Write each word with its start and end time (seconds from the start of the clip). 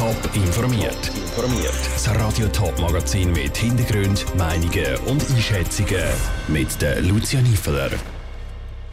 Top 0.00 0.16
informiert. 0.34 1.08
Informiert. 1.14 1.74
Das 1.92 2.08
Radio 2.14 2.48
Top 2.48 2.80
Magazin 2.80 3.32
mit 3.32 3.54
Hintergrund, 3.54 4.24
Meinungen 4.34 4.96
und 5.06 5.22
Einschätzungen 5.30 6.02
mit 6.48 6.80
der 6.80 7.02
Lucia 7.02 7.42
Niefeler. 7.42 7.90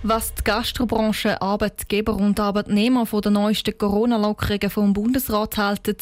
Was 0.03 0.33
die 0.33 0.43
Gastrobranche, 0.43 1.41
Arbeitgeber 1.41 2.13
und 2.13 2.37
Arbeitnehmer 2.41 3.05
von 3.05 3.21
den 3.21 3.33
neuesten 3.33 3.77
Corona-Lockerungen 3.77 4.69
vom 4.69 4.91
Bundesrat 4.91 5.55
halten 5.55 5.95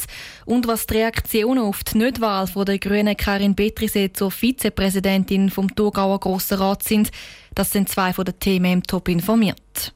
und 0.48 0.66
was 0.66 0.88
die 0.88 0.96
Reaktionen 0.96 1.60
auf 1.60 1.84
die 1.84 2.00
Nichtwahl 2.00 2.48
von 2.48 2.66
der 2.66 2.80
Grünen 2.80 3.16
Karin 3.16 3.56
Petrisee 3.56 4.12
zur 4.12 4.32
Vizepräsidentin 4.32 5.52
vom 5.52 5.76
Thurgauer 5.76 6.20
Grossen 6.20 6.58
Rat 6.58 6.82
sind, 6.82 7.12
das 7.54 7.70
sind 7.70 7.90
zwei 7.90 8.12
von 8.12 8.26
den 8.26 8.40
Themen 8.40 8.72
im 8.72 8.82
Top 8.82 9.08
informiert. 9.08 9.94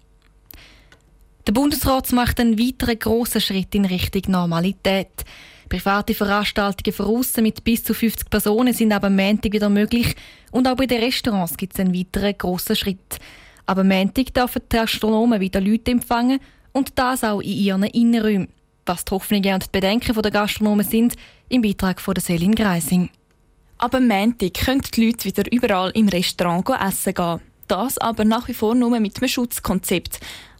Der 1.49 1.55
Bundesrat 1.55 2.11
macht 2.11 2.39
einen 2.39 2.59
weiteren 2.59 2.99
grossen 2.99 3.41
Schritt 3.41 3.73
in 3.73 3.85
Richtung 3.85 4.21
Normalität. 4.27 5.25
Private 5.67 6.13
Veranstaltungen 6.13 6.93
von 6.95 7.43
mit 7.43 7.63
bis 7.63 7.83
zu 7.83 7.95
50 7.95 8.29
Personen 8.29 8.71
sind 8.71 8.91
aber 8.91 9.09
Montag 9.09 9.51
wieder 9.53 9.67
möglich 9.67 10.15
und 10.51 10.67
auch 10.67 10.75
bei 10.75 10.85
den 10.85 11.01
Restaurants 11.01 11.57
gibt 11.57 11.73
es 11.73 11.79
einen 11.79 11.95
weiteren 11.95 12.37
grossen 12.37 12.75
Schritt. 12.75 13.17
Aber 13.65 13.83
Montag 13.83 14.31
dürfen 14.31 14.61
die 14.71 14.75
Gastronomen 14.75 15.39
wieder 15.41 15.59
Leute 15.59 15.89
empfangen 15.89 16.39
und 16.71 16.91
das 16.99 17.23
auch 17.23 17.41
in 17.41 17.49
ihren 17.49 17.83
Innenräumen. 17.83 18.49
Was 18.85 19.03
die 19.05 19.11
Hoffnungen 19.15 19.55
und 19.55 19.65
die 19.65 19.71
Bedenken 19.71 20.21
der 20.21 20.31
Gastronomen 20.31 20.85
sind, 20.85 21.15
im 21.49 21.63
Beitrag 21.63 21.99
von 21.99 22.13
der 22.13 22.21
Selin 22.21 22.53
Greising. 22.53 23.09
Aber 23.79 23.99
Montag 23.99 24.53
können 24.53 24.83
die 24.93 25.07
Leute 25.07 25.25
wieder 25.25 25.51
überall 25.51 25.89
im 25.95 26.09
Restaurant 26.09 26.69
essen 26.79 27.15
gehen. 27.15 27.41
Das 27.67 27.97
aber 27.97 28.23
nach 28.23 28.47
wie 28.47 28.53
vor 28.53 28.75
nur 28.75 28.99
mit 28.99 29.17
einem 29.17 29.27
Schutzkonzept 29.27 30.19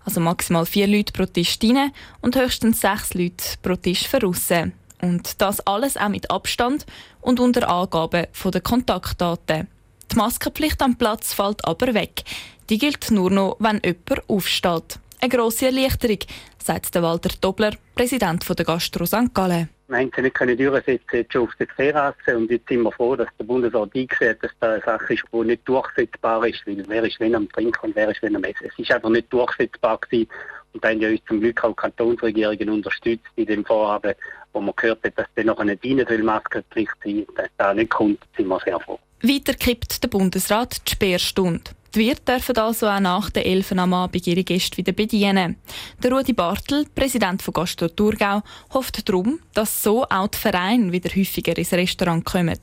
also 0.09 0.22
maximal 0.22 0.66
vier 0.66 0.88
Leute 0.88 1.13
pro 1.13 1.27
Tisch 1.27 1.59
rein 1.63 1.91
und 2.22 2.36
höchstens 2.36 2.81
sechs 2.81 3.13
Leute 3.13 3.44
pro 3.62 3.76
Tisch 3.76 4.08
verrissen. 4.08 4.73
Und 5.02 5.40
das 5.40 5.59
alles 5.62 5.98
auch 5.98 6.09
mit 6.09 6.31
Abstand 6.31 6.88
und 7.22 7.40
unter 7.40 7.70
Angabe 7.70 8.28
der 8.44 8.61
Kontaktdaten. 8.61 9.67
Die 10.11 10.16
Maskenpflicht 10.16 10.81
am 10.81 10.97
Platz 10.97 11.36
fällt 11.36 11.64
aber 11.64 11.94
weg. 11.94 12.23
Die 12.72 12.80
gilt 12.80 13.11
nur 13.11 13.30
noch, 13.30 13.58
wenn 13.59 13.80
jemand 13.86 14.28
aufsteht. 14.28 15.00
Eine 15.22 15.30
grosse 15.30 15.67
Erleichterung, 15.67 16.19
sagt 16.64 16.95
Walter 16.95 17.36
Dobler, 17.39 17.73
Präsident 17.94 18.44
der 18.50 18.66
Gastro 18.66 19.06
St. 19.06 19.31
Gallen. 19.34 19.69
Nicht 19.90 20.14
können 20.36 20.58
durchsetzen 20.58 21.04
jetzt 21.12 21.34
schon 21.34 21.44
auf 21.44 21.56
der 21.56 21.68
Terrasse 21.68 22.38
und 22.38 22.52
jetzt 22.52 22.70
sind 22.70 22.84
wir 22.84 22.92
froh, 22.92 23.16
dass 23.16 23.28
der 23.40 23.45
Bundesrat 23.45 23.90
eingesehen 23.96 24.38
dass 24.40 24.52
das 24.59 24.72
eine 24.72 24.84
Sache 24.84 25.14
ist, 25.16 25.23
die 25.34 25.38
nicht 25.38 25.68
durchsetzbar 25.68 26.46
ist, 26.46 26.66
weil 26.68 26.84
wer 26.88 27.04
ist 27.04 27.20
wenn 27.20 27.36
am 27.36 27.50
Trinken 27.50 27.88
und 27.88 27.96
wer 27.96 28.09
ist 28.09 28.22
wenn 28.22 28.36
am 28.36 28.44
Essen. 28.44 28.68
Es 28.68 28.78
ist 28.78 28.92
einfach 28.92 29.09
nicht 29.09 29.34
durchsetzbar 29.34 29.98
gewesen 29.98 30.30
und 30.73 30.84
da 30.84 30.90
haben 30.90 31.02
ja 31.02 31.09
uns 31.09 31.22
zum 31.28 31.40
Glück 31.40 31.64
auch 31.64 31.76
Kantonsregierungen 31.76 32.70
unterstützt 32.70 33.26
in 33.36 33.48
dem 33.48 33.66
Vorhaben, 33.66 34.14
wo 34.54 34.62
man 34.62 34.76
gehört 34.76 35.04
hat, 35.04 35.18
dass 35.18 35.28
dann 35.36 35.48
noch 35.48 35.58
eine 35.58 35.78
Maskenpflicht 36.24 36.94
sein 37.03 37.26
dass 37.36 37.50
da 37.58 37.74
nicht 37.74 37.90
kommt, 37.90 38.20
sind 38.38 38.48
wir 38.48 38.59
sehr 38.59 38.80
froh. 38.80 39.00
Weiter 39.22 39.53
kippt 39.53 40.03
der 40.03 40.08
Bundesrat 40.08 40.88
die 40.88 40.92
Sperrstunde. 40.92 41.72
Die 41.95 42.00
Wirte 42.00 42.34
dürfen 42.34 42.58
also 42.58 42.88
auch 42.88 43.00
nach 43.00 43.30
den 43.32 43.44
11 43.44 43.72
am 43.72 43.94
Abend 43.94 44.28
ihre 44.28 44.44
Gäste 44.44 44.78
wieder 44.78 44.92
bedienen. 44.92 45.56
Der 46.04 46.12
Rudi 46.12 46.34
Bartel, 46.34 46.86
Präsident 46.94 47.42
von 47.42 47.54
Gastro 47.54 47.88
Thurgau, 47.88 48.42
hofft 48.73 49.09
darum, 49.09 49.40
dass 49.54 49.81
so 49.81 50.04
auch 50.04 50.28
die 50.28 50.38
Vereine 50.38 50.92
wieder 50.92 51.09
häufiger 51.16 51.58
ins 51.58 51.73
Restaurant 51.73 52.26
kommen. 52.26 52.59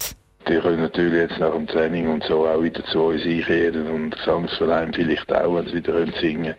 Die 0.49 0.59
können 0.59 0.81
natürlich 0.81 1.31
jetzt 1.31 1.41
nach 1.41 1.53
dem 1.53 1.67
Training 1.67 2.09
und 2.09 2.23
so 2.25 2.47
auch 2.47 2.63
wieder 2.63 2.85
zu 2.87 3.01
uns 3.01 3.23
einkehren 3.25 3.89
und 3.89 4.11
der 4.11 4.19
Gesangsverein 4.19 4.93
vielleicht 4.93 5.33
auch, 5.33 5.57
wenn 5.57 5.67
sie 5.67 5.75
wieder 5.75 6.07
singen 6.21 6.45
können. 6.45 6.55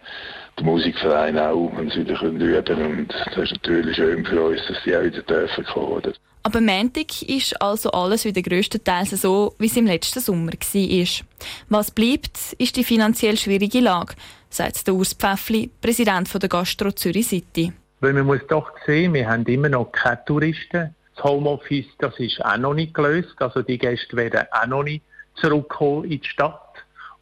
Der 0.58 0.66
Musikverein 0.66 1.40
auch, 1.40 1.72
wenn 1.78 1.90
sie 1.90 2.00
wieder 2.00 2.22
üben 2.22 2.66
können. 2.66 3.00
Und 3.00 3.14
das 3.14 3.38
ist 3.38 3.54
natürlich 3.54 3.96
schön 3.96 4.26
für 4.26 4.42
uns, 4.42 4.60
dass 4.68 4.84
sie 4.84 4.96
auch 4.96 5.04
wieder 5.04 5.22
dürfen 5.22 5.64
kommen. 5.66 6.14
Aber 6.44 6.62
Montag 6.62 7.22
ist 7.24 7.62
also 7.62 7.92
alles 7.92 8.26
wieder 8.26 8.42
grösstenteils 8.42 9.12
so, 9.12 9.54
wie 9.60 9.68
es 9.68 9.78
im 9.78 9.86
letzten 9.86 10.20
Sommer 10.20 10.52
war. 10.52 11.26
Was 11.70 11.92
bleibt, 11.92 12.54
ist 12.58 12.76
die 12.76 12.84
finanziell 12.84 13.38
schwierige 13.38 13.80
Lage, 13.80 14.16
sagt 14.50 14.88
der 14.88 14.96
Urs 14.96 15.14
Pfäffli, 15.14 15.70
Präsident 15.82 16.30
der 16.42 16.50
Gastro 16.50 16.92
Zürich 16.92 17.28
City. 17.28 17.72
Weil 18.00 18.14
man 18.14 18.26
muss 18.26 18.40
doch 18.48 18.72
sehen, 18.86 19.14
wir 19.14 19.28
haben 19.28 19.46
immer 19.46 19.70
noch 19.70 19.92
keine 19.92 20.24
Touristen. 20.26 20.96
Das 21.18 21.26
Homeoffice, 21.26 21.88
das 22.00 22.18
ist 22.20 22.44
auch 22.44 22.58
noch 22.58 22.74
nicht 22.74 22.94
gelöst. 22.94 23.36
Also 23.40 23.62
die 23.62 23.78
Gäste 23.78 24.16
werden 24.16 24.46
auch 24.52 24.68
noch 24.68 24.84
nicht 24.84 25.04
zurückkommen 25.36 26.06
in 26.06 26.22
die 26.22 26.28
Stadt. 26.28 26.62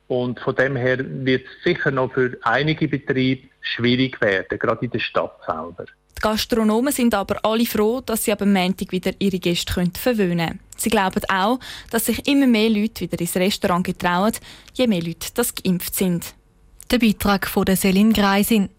Und 0.08 0.40
von 0.40 0.56
dem 0.56 0.76
her 0.76 0.98
wird 1.00 1.46
es 1.46 1.64
sicher 1.64 1.92
noch 1.92 2.14
für 2.14 2.38
einige 2.44 2.88
Betriebe 2.88 3.48
schwierig 3.62 4.22
werden, 4.22 4.60
gerade 4.60 4.86
in 4.86 4.92
der 4.92 5.00
Stadt 5.00 5.40
selber. 5.46 5.86
Die 6.18 6.22
Gastronomen 6.22 6.94
sind 6.94 7.14
aber 7.14 7.44
alle 7.44 7.66
froh, 7.66 8.02
dass 8.02 8.24
sie 8.24 8.32
ab 8.32 8.42
Montag 8.46 8.92
wieder 8.92 9.12
ihre 9.20 9.40
Gäste 9.40 9.84
verwöhnen 9.94 10.48
können. 10.48 10.60
Sie 10.78 10.90
glauben 10.90 11.22
auch, 11.30 11.60
dass 11.90 12.06
sich 12.06 12.28
immer 12.28 12.48
mehr 12.48 12.70
Leute 12.70 13.02
wieder 13.02 13.20
ins 13.20 13.36
Restaurant 13.36 13.86
getrauen, 13.86 14.34
je 14.74 14.88
mehr 14.88 15.02
Leute 15.02 15.30
das 15.34 15.56
geimpft 15.56 15.96
sind. 15.96 16.36
Der 16.92 17.00
Beitrag 17.00 17.48
von 17.48 17.66
der 17.66 17.76
Selin 17.76 18.14
Greisin. 18.14 18.70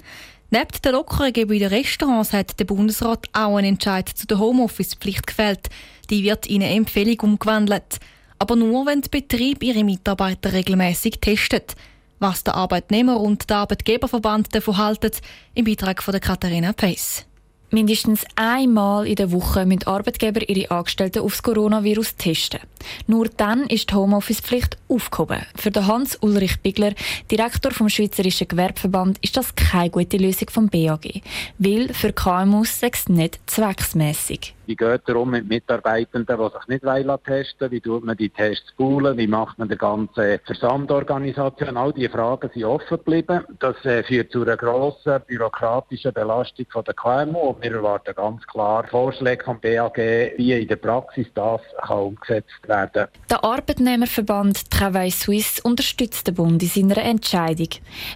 Neben 0.57 0.81
der 0.83 0.93
Lockerungen 0.93 1.47
bei 1.49 1.59
den 1.59 1.69
Restaurants 1.69 2.33
hat 2.33 2.59
der 2.59 2.65
Bundesrat 2.65 3.27
auch 3.35 3.59
einen 3.59 3.75
Entscheid 3.75 4.09
zu 4.09 4.27
der 4.27 4.39
Homeoffice-Pflicht 4.39 5.27
gefällt. 5.27 5.69
Die 6.09 6.25
wird 6.25 6.47
in 6.47 6.63
eine 6.63 6.73
Empfehlung 6.73 7.21
umgewandelt. 7.33 7.99
Aber 8.39 8.57
nur, 8.57 8.87
wenn 8.87 9.03
die 9.03 9.11
Betriebe 9.11 9.67
ihre 9.67 9.85
Mitarbeiter 9.85 10.55
regelmäßig 10.55 11.19
testet. 11.21 11.75
Was 12.21 12.43
der 12.43 12.55
Arbeitnehmer 12.55 13.21
und 13.21 13.51
der 13.51 13.59
Arbeitgeberverband 13.59 14.55
davon 14.55 14.79
halten, 14.79 15.11
im 15.53 15.67
Beitrag 15.67 16.03
von 16.03 16.13
der 16.13 16.23
Katharina 16.23 16.73
Pace. 16.73 17.27
Mindestens 17.71 18.25
einmal 18.37 19.07
in 19.07 19.17
der 19.17 19.33
Woche 19.33 19.67
müssen 19.67 19.87
Arbeitgeber 19.87 20.49
ihre 20.49 20.71
Angestellten 20.71 21.21
aufs 21.21 21.43
Coronavirus 21.43 22.17
testen. 22.17 22.61
Nur 23.07 23.29
dann 23.29 23.65
ist 23.65 23.91
die 23.91 23.95
Homeoffice-Pflicht 23.95 24.77
aufgehoben. 24.89 25.43
Für 25.57 25.73
Hans-Ulrich 25.87 26.61
Bigler, 26.61 26.95
Direktor 27.31 27.73
vom 27.73 27.89
Schweizerischen 27.89 28.49
Gewerbeverband, 28.49 29.19
ist 29.21 29.37
das 29.37 29.55
keine 29.55 29.91
gute 29.91 30.17
Lösung 30.17 30.49
vom 30.51 30.69
BAG. 30.69 31.23
Weil 31.59 31.93
für 31.93 32.13
KMUs 32.13 32.83
ist 32.83 32.95
es 32.95 33.09
nicht 33.09 33.41
zwecksmässig. 33.47 34.56
Wie 34.67 34.75
geht 34.75 35.03
es 35.07 35.15
um 35.15 35.31
mit 35.31 35.49
Mitarbeitenden, 35.49 36.37
die 36.37 36.59
sich 36.59 36.69
nicht 36.69 36.85
wollen 36.85 37.19
testen 37.25 37.71
Wie 37.71 37.81
tut 37.81 38.05
man 38.05 38.17
die 38.17 38.31
Tests 38.31 38.73
poolen? 38.77 39.17
Wie 39.17 39.29
macht 39.29 39.59
man 39.59 39.69
die 39.69 39.77
ganze 39.77 40.41
Versandorganisation? 40.45 41.77
All 41.77 41.93
diese 41.93 42.11
Fragen 42.11 42.51
sind 42.53 42.65
offen 42.65 42.99
geblieben. 42.99 43.45
Das 43.61 43.77
äh, 43.85 44.03
führt 44.03 44.33
zu 44.33 44.43
einer 44.43 44.57
grossen 44.57 45.21
bürokratischen 45.29 46.13
Belastung 46.13 46.67
der 46.85 46.95
KMU. 46.95 47.51
Und 47.51 47.63
wir 47.63 47.75
erwarten 47.77 48.13
ganz 48.17 48.45
klar 48.49 48.85
Vorschläge 48.91 49.45
vom 49.45 49.61
BAG, 49.61 49.99
wie 49.99 50.53
in 50.53 50.67
der 50.67 50.77
Praxis 50.77 51.29
das 51.35 51.61
kann 51.87 51.99
umgesetzt 51.99 52.67
werden. 52.67 53.07
Der 53.31 53.45
Arbeitnehmerverband 53.45 54.69
Travail 54.69 55.13
Suisse 55.13 55.63
unterstützt 55.63 56.27
den 56.27 56.35
Bund 56.35 56.61
in 56.61 56.69
seiner 56.69 56.99
Entscheidung. 56.99 57.69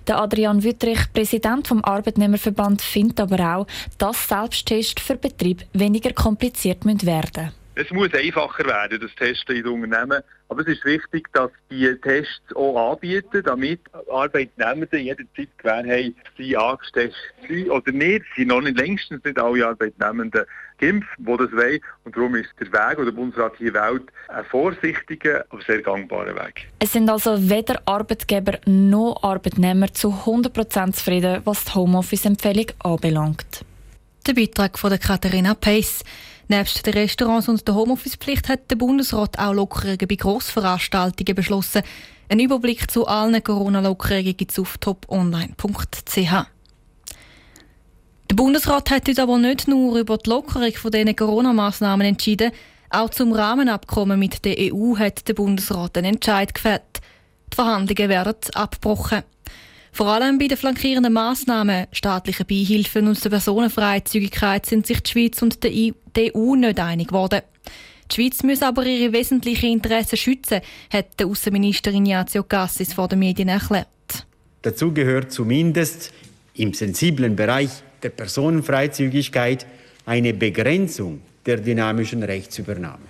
Der 0.09 0.21
Adrian 0.21 0.65
Wüttrich, 0.65 1.13
Präsident 1.13 1.69
vom 1.69 1.85
Arbeitnehmerverband, 1.85 2.83
findet 2.83 3.21
aber 3.21 3.57
auch, 3.57 3.67
dass 3.99 4.29
Selbsttests 4.29 5.01
für 5.01 5.17
Betrieb 5.17 5.65
weniger 5.73 6.13
kompliziert 6.13 6.40
kompliziert 6.41 6.85
werden 7.05 7.53
Es 7.75 7.91
muss 7.91 8.13
einfacher 8.15 8.65
werden, 8.65 8.99
das 9.01 9.15
Testen 9.15 9.57
in 9.57 9.63
den 9.63 9.73
Unternehmen. 9.73 10.23
Aber 10.49 10.63
es 10.63 10.69
ist 10.69 10.85
wichtig, 10.85 11.29
dass 11.33 11.51
die 11.71 11.95
Tests 12.03 12.55
auch 12.57 12.93
anbieten, 12.93 13.43
damit 13.45 13.81
Arbeitnehmer 14.11 14.87
jederzeit 14.93 15.49
gewähren 15.59 15.91
haben, 15.91 16.17
sie 16.37 16.57
angestellt 16.57 17.15
sind 17.47 17.71
oder 17.71 17.93
nicht. 17.93 18.25
Sie 18.35 18.43
sind 18.43 18.49
noch 18.49 18.63
nicht 18.63 18.79
längstens 18.79 19.23
nicht 19.23 19.39
alle 19.39 19.67
Arbeitnehmenden 19.67 20.45
geimpft, 20.79 21.11
die 21.19 21.25
das 21.25 21.53
wollen. 21.53 21.81
Und 22.05 22.17
darum 22.17 22.35
ist 22.35 22.49
der 22.59 22.67
Weg, 22.73 22.97
den 22.97 23.05
der 23.05 23.13
Bundesrat 23.13 23.53
hier 23.59 23.75
wählt, 23.75 24.05
ein 24.29 24.45
vorsichtiger, 24.47 25.45
aber 25.51 25.63
sehr 25.63 25.83
gangbarer 25.83 26.35
Weg. 26.35 26.69
Es 26.79 26.93
sind 26.93 27.09
also 27.09 27.37
weder 27.51 27.81
Arbeitgeber 27.85 28.59
noch 28.65 29.23
Arbeitnehmer 29.23 29.93
zu 29.93 30.09
100% 30.09 30.93
zufrieden, 30.93 31.43
was 31.45 31.67
die 31.67 31.75
Homeoffice-Empfehlung 31.75 32.67
anbelangt. 32.81 33.65
Der 34.27 34.35
Beitrag 34.35 34.79
von 34.79 34.91
der 34.91 34.99
Katharina 34.99 35.55
Pace. 35.55 36.05
Nebst 36.51 36.85
den 36.85 36.95
Restaurants 36.95 37.49
und 37.49 37.69
der 37.69 37.77
Homeoffice-Pflicht 37.77 38.49
hat 38.49 38.73
der 38.73 38.75
Bundesrat 38.75 39.39
auch 39.39 39.53
Lockerungen 39.53 40.09
bei 40.09 40.17
Grossveranstaltungen 40.17 41.37
beschlossen. 41.37 41.83
Ein 42.29 42.41
Überblick 42.41 42.91
zu 42.91 43.07
allen 43.07 43.41
Corona-Lockerungen 43.41 44.37
gibt 44.37 44.51
es 44.51 44.59
auf 44.59 44.77
toponline.ch. 44.79 46.17
Der 48.29 48.35
Bundesrat 48.35 48.91
hat 48.91 49.07
heute 49.07 49.23
aber 49.23 49.39
nicht 49.39 49.69
nur 49.69 49.97
über 49.97 50.19
die 50.19 50.29
Lockerung 50.29 50.73
von 50.73 50.91
diesen 50.91 51.15
Corona-Massnahmen 51.15 52.05
entschieden, 52.05 52.51
auch 52.91 53.11
zum 53.11 53.33
Rahmenabkommen 53.33 54.19
mit 54.19 54.45
der 54.45 54.57
EU 54.59 54.97
hat 54.99 55.29
der 55.29 55.35
Bundesrat 55.35 55.97
einen 55.99 56.15
Entscheid 56.15 56.53
gefällt. 56.53 57.01
Die 57.53 57.55
Verhandlungen 57.55 58.09
werden 58.09 58.35
abgebrochen. 58.55 59.23
Vor 59.93 60.09
allem 60.09 60.39
bei 60.39 60.49
den 60.49 60.57
flankierenden 60.57 61.13
Massnahmen, 61.13 61.87
staatlichen 61.93 62.47
Beihilfen 62.47 63.09
und 63.09 63.23
der 63.23 63.31
Personenfreizügigkeit 63.31 64.67
sind 64.67 64.87
sich 64.87 65.01
die 65.03 65.11
Schweiz 65.11 65.43
und 65.43 65.63
die 65.65 65.95
EU 66.19 66.55
nicht 66.55 66.79
einig 66.79 67.09
geworden. 67.09 67.43
Die 68.11 68.15
Schweiz 68.15 68.43
muss 68.43 68.63
aber 68.63 68.87
ihre 68.87 69.13
wesentlichen 69.13 69.73
Interessen 69.73 70.17
schützen, 70.17 70.61
hat 70.93 71.19
der 71.19 71.27
Außenminister 71.27 71.93
Ignazio 71.93 72.43
Cassis 72.45 72.93
vor 72.93 73.09
den 73.09 73.21
Medien 73.21 73.49
erklärt. 73.49 73.87
Dazu 74.63 74.93
gehört 74.93 75.33
zumindest 75.33 76.13
im 76.55 76.75
sensiblen 76.75 77.37
Bereich 77.37 77.71
der 78.03 78.11
Personenfreizügigkeit 78.11 79.67
eine 80.07 80.35
Begrenzung 80.35 81.21
der 81.47 81.59
dynamischen 81.59 82.23
Rechtsübernahme. 82.23 83.07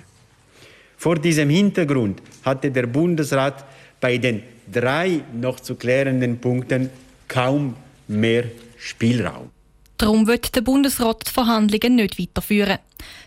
Vor 0.97 1.17
diesem 1.17 1.49
Hintergrund 1.49 2.21
hatte 2.45 2.71
der 2.71 2.87
Bundesrat 2.87 3.65
bei 4.01 4.19
den 4.19 4.43
drei 4.73 5.23
noch 5.33 5.61
zu 5.61 5.75
klärenden 5.75 6.39
Punkten 6.39 6.91
kaum 7.29 7.77
mehr 8.09 8.45
Spielraum. 8.79 9.51
Darum 9.99 10.27
wird 10.27 10.57
der 10.57 10.63
Bundesrat 10.63 11.27
die 11.27 11.31
Verhandlungen 11.31 11.97
nicht 11.97 12.19
weiterführen. 12.19 12.79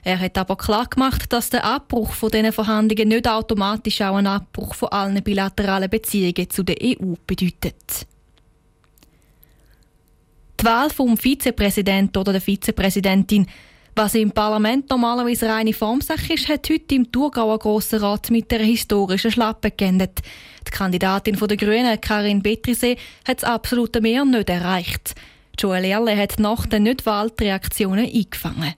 Er 0.04 0.20
hat 0.20 0.38
aber 0.40 0.56
klar 0.56 0.88
gemacht, 0.88 1.32
dass 1.32 1.52
der 1.52 1.64
Abbruch 1.64 2.14
von 2.14 2.32
diesen 2.32 2.52
Verhandlungen 2.52 3.10
nicht 3.10 3.28
automatisch 3.28 4.02
auch 4.02 4.16
einen 4.16 4.28
Abbruch 4.28 4.74
von 4.74 4.90
allen 4.90 5.22
bilateralen 5.22 5.90
Beziehungen 5.90 6.50
zu 6.50 6.64
der 6.64 6.78
EU 6.82 7.14
bedeutet. 7.28 8.08
Die 10.60 10.66
Wahl 10.66 10.90
vom 10.90 11.16
Vizepräsidenten 11.16 12.18
oder 12.18 12.32
der 12.32 12.42
Vizepräsidentin 12.42 13.46
was 13.96 14.16
im 14.16 14.32
Parlament 14.32 14.90
normalerweise 14.90 15.48
reine 15.48 15.74
Formsache 15.74 16.34
ist, 16.34 16.50
hat 16.50 16.70
heute 16.70 16.96
im 16.96 17.12
Thurgauer 17.12 17.60
Grossen 17.60 18.00
Rat 18.00 18.32
mit 18.32 18.50
der 18.50 18.60
historischen 18.60 19.32
Schlappe 19.32 19.72
geendet. 19.72 20.20
Die 20.68 20.72
Kandidatin 20.72 21.36
der 21.36 21.58
Grünen, 21.58 22.02
Karin 22.02 22.42
Betrisee, 22.42 22.98
hat 23.28 23.44
das 23.44 23.50
absolute 23.50 24.02
Mehr 24.02 24.26
nicht 24.26 24.50
erreicht. 24.50 25.14
Joel 25.60 25.86
Erle 25.86 26.18
hat 26.18 26.40
nach 26.40 26.66
den 26.66 26.84
Nicht-Wahl 26.84 27.32
Reaktionen 27.40 28.06
eingefangen. 28.06 28.74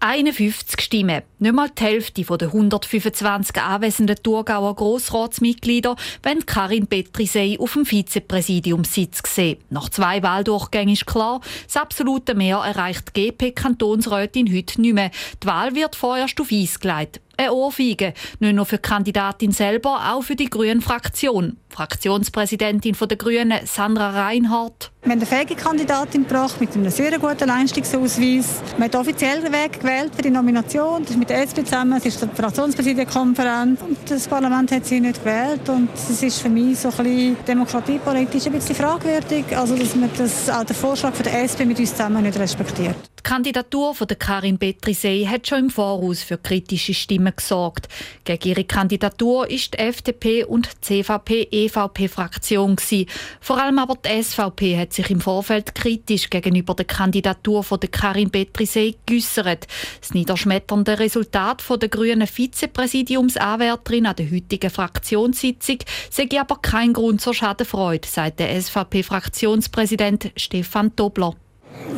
51 0.00 0.80
Stimmen. 0.80 1.22
Nicht 1.40 1.54
mal 1.54 1.68
die 1.70 1.82
Hälfte 1.82 2.22
der 2.22 2.48
125 2.48 3.60
anwesenden 3.60 4.16
Thurgauer 4.22 4.76
Grossratsmitglieder 4.76 5.96
wenn 6.22 6.46
Karin 6.46 6.86
Petrisey 6.86 7.58
auf 7.58 7.72
dem 7.72 7.84
Vizepräsidiumssitz 7.84 9.22
sehen. 9.26 9.58
Nach 9.70 9.88
zwei 9.88 10.22
Wahldurchgängen 10.22 10.94
ist 10.94 11.06
klar, 11.06 11.40
das 11.66 11.76
absolute 11.76 12.34
Mehr 12.36 12.58
erreicht 12.58 13.12
GP-Kantonsrätin 13.12 14.54
heute 14.54 14.80
nicht 14.80 14.94
mehr. 14.94 15.10
Die 15.42 15.46
Wahl 15.46 15.74
wird 15.74 15.96
vorerst 15.96 16.40
auf 16.40 16.52
Eis 16.52 16.78
gelegt 16.78 17.20
eine 17.38 17.52
Ohrfeige. 17.52 18.12
Nicht 18.40 18.54
nur 18.54 18.66
für 18.66 18.76
die 18.76 18.82
Kandidatin 18.82 19.52
selber, 19.52 20.12
auch 20.12 20.22
für 20.22 20.36
die 20.36 20.50
grüne 20.50 20.80
Fraktion. 20.80 21.56
Fraktionspräsidentin 21.68 22.96
der 22.98 23.16
Grünen, 23.16 23.60
Sandra 23.64 24.10
Reinhardt. 24.10 24.90
Wir 25.02 25.12
haben 25.12 25.20
eine 25.20 25.26
fähige 25.26 25.54
Kandidatin 25.54 26.24
gebracht 26.24 26.60
mit 26.60 26.74
einem 26.74 26.90
sehr 26.90 27.16
guten 27.18 27.46
Leistungsausweis. 27.46 28.18
Wir 28.76 28.84
haben 28.84 28.90
den 28.90 29.00
offiziellen 29.00 29.52
Weg 29.52 29.80
gewählt 29.80 30.12
für 30.14 30.22
die 30.22 30.30
Nomination. 30.30 31.02
Das 31.02 31.12
ist 31.12 31.18
mit 31.18 31.30
der 31.30 31.42
SP 31.46 31.62
zusammen. 31.62 31.98
Es 31.98 32.04
ist 32.04 32.20
die 32.20 32.28
Fraktionspräsidentenkonferenz. 32.34 33.80
Und 33.82 33.98
das 34.10 34.26
Parlament 34.26 34.72
hat 34.72 34.84
sie 34.86 35.00
nicht 35.00 35.22
gewählt. 35.22 35.68
Und 35.68 35.90
es 35.94 36.22
ist 36.22 36.40
für 36.40 36.48
mich 36.48 36.80
so 36.80 36.88
ein 36.88 36.96
bisschen 36.96 37.36
demokratiepolitisch 37.46 38.46
ein 38.46 38.52
bisschen 38.52 38.74
fragwürdig. 38.74 39.44
Also, 39.56 39.76
dass 39.76 39.94
man 39.94 40.10
das, 40.18 40.50
auch 40.50 40.64
den 40.64 40.74
Vorschlag 40.74 41.14
von 41.14 41.24
der 41.24 41.44
SP 41.46 41.64
mit 41.64 41.78
uns 41.78 41.92
zusammen 41.92 42.22
nicht 42.22 42.38
respektiert. 42.38 43.07
Die 43.18 43.22
Kandidatur 43.24 43.94
von 43.96 44.06
der 44.06 44.16
Karin 44.16 44.58
Petrisey 44.58 45.26
hat 45.28 45.48
schon 45.48 45.58
im 45.58 45.70
Voraus 45.70 46.22
für 46.22 46.38
kritische 46.38 46.94
Stimmen 46.94 47.34
gesorgt. 47.34 47.88
Gegen 48.24 48.48
ihre 48.48 48.62
Kandidatur 48.62 49.50
ist 49.50 49.74
die 49.74 49.78
FDP 49.78 50.44
und 50.44 50.68
die 50.86 51.02
CVP-EVP-Fraktion 51.02 52.76
Vor 53.40 53.60
allem 53.60 53.80
aber 53.80 53.96
die 53.96 54.22
SVP 54.22 54.78
hat 54.78 54.92
sich 54.92 55.10
im 55.10 55.20
Vorfeld 55.20 55.74
kritisch 55.74 56.30
gegenüber 56.30 56.74
der 56.74 56.84
Kandidatur 56.84 57.64
von 57.64 57.80
der 57.80 57.90
Karin 57.90 58.30
Petrisey 58.30 58.96
geäussert. 59.04 59.66
Das 60.00 60.14
niederschmetternde 60.14 61.00
Resultat 61.00 61.60
von 61.60 61.80
der 61.80 61.88
grünen 61.88 62.28
Vizepräsidiumsanwärterin 62.28 64.06
an 64.06 64.14
der 64.14 64.30
heutigen 64.30 64.70
Fraktionssitzung 64.70 65.78
sei 66.08 66.28
aber 66.38 66.60
kein 66.62 66.92
Grund 66.92 67.20
zur 67.20 67.34
Schadenfreude, 67.34 68.06
sagt 68.06 68.38
der 68.38 68.60
SVP-Fraktionspräsident 68.60 70.30
Stefan 70.36 70.94
Dobler. 70.94 71.34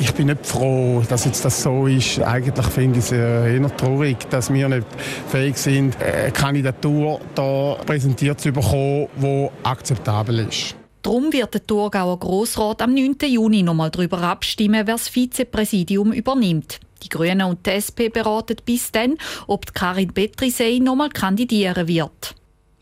Ich 0.01 0.15
bin 0.15 0.29
nicht 0.29 0.47
froh, 0.47 1.03
dass 1.07 1.27
jetzt 1.27 1.45
das 1.45 1.63
so 1.63 1.87
ist. 1.87 2.21
Eigentlich 2.21 2.67
finde 2.69 2.99
ich 2.99 3.05
es 3.05 3.13
äh, 3.13 3.59
eher 3.59 3.77
traurig, 3.77 4.17
dass 4.31 4.51
wir 4.51 4.67
nicht 4.67 4.87
fähig 5.29 5.59
sind, 5.59 5.95
eine 6.01 6.33
Kandidatur 6.33 7.21
da 7.35 7.77
präsentiert 7.85 8.41
zu 8.41 8.51
bekommen, 8.51 9.09
die 9.21 9.49
akzeptabel 9.63 10.39
ist. 10.49 10.75
Darum 11.03 11.31
wird 11.35 11.53
der 11.53 11.67
Thurgauer 11.67 12.19
Grossrat 12.19 12.81
am 12.81 12.95
9. 12.95 13.17
Juni 13.29 13.63
nochmal 13.63 13.91
darüber 13.91 14.23
abstimmen, 14.23 14.87
wer 14.87 14.95
das 14.95 15.11
Vizepräsidium 15.11 16.15
übernimmt. 16.15 16.81
Die 17.03 17.11
Grünen 17.11 17.43
und 17.43 17.67
die 17.67 17.71
SP 17.77 18.09
beraten 18.09 18.57
bis 18.65 18.93
dann, 18.93 19.19
ob 19.49 19.75
Karin 19.75 20.15
Petrisey 20.15 20.81
nochmal 20.81 21.11
kandidieren 21.11 21.89
wird. 21.89 22.35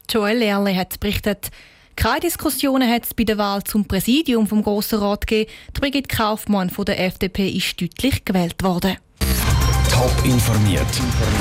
Joel 0.09 0.38
Lerle 0.38 0.76
hat 0.76 1.00
berichtet, 1.00 1.50
keine 1.99 2.21
Diskussionen 2.21 2.89
hat 2.89 3.05
es 3.05 3.12
bei 3.12 3.25
der 3.25 3.39
Wahl 3.39 3.65
zum 3.65 3.85
Präsidium 3.85 4.47
vom 4.47 4.62
Grossen 4.62 5.00
Rat 5.00 5.27
gegeben. 5.27 5.50
Brigitte 5.75 6.17
Kaufmann 6.17 6.71
von 6.71 6.85
der 6.85 7.05
FDP 7.05 7.49
ist 7.49 7.81
deutlich 7.81 8.25
gewählt 8.25 8.62
worden. 8.62 8.97
Top 9.91 10.12
informiert, 10.25 10.87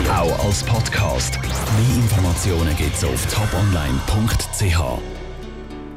auch 0.09 0.45
als 0.45 0.63
Podcast. 0.63 1.39
Mehr 1.39 1.95
Informationen 1.95 2.75
gibt 2.75 2.95
es 2.95 3.03
auf 3.03 3.25
toponline.ch. 3.27 5.16